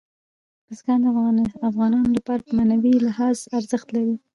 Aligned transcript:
بزګان 0.67 0.99
د 1.01 1.07
افغانانو 1.69 2.09
لپاره 2.17 2.41
په 2.45 2.51
معنوي 2.57 2.93
لحاظ 3.07 3.37
ارزښت 3.57 3.87
لري. 3.95 4.15